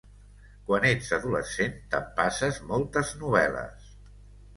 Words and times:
Quan 0.69 0.85
ets 0.91 1.09
adolescent 1.17 1.75
t'empasses 1.91 2.57
moltes 2.71 3.13
novel·les. 3.25 3.93